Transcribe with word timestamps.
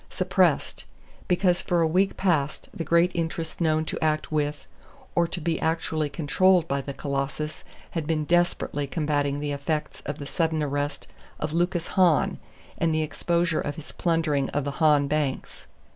Suppressed: 0.09 0.85
because 1.27 1.61
for 1.61 1.81
a 1.81 1.87
week 1.87 2.17
past 2.17 2.69
the 2.73 2.83
great 2.83 3.11
interests 3.13 3.61
known 3.61 3.85
to 3.85 4.03
act 4.03 4.31
with 4.31 4.65
or 5.13 5.27
to 5.27 5.39
be 5.39 5.59
actually 5.61 6.09
controlled 6.09 6.67
by 6.67 6.81
the 6.81 6.91
Colossus 6.91 7.63
had 7.91 8.07
been 8.07 8.25
desperately 8.25 8.87
combating 8.87 9.39
the 9.39 9.51
effects 9.51 10.01
of 10.07 10.17
the 10.17 10.25
sudden 10.25 10.63
arrest 10.63 11.05
of 11.39 11.53
Lucas 11.53 11.89
Hahn, 11.89 12.39
and 12.79 12.95
the 12.95 13.03
exposure 13.03 13.61
of 13.61 13.75
his 13.75 13.91
plundering 13.91 14.49
of 14.49 14.63
the 14.63 14.71
Hahn 14.81 15.07
banks. 15.07 15.67